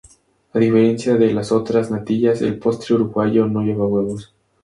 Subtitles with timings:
[0.53, 4.33] A diferencia de las otras natillas el postre uruguayo no lleva huevos.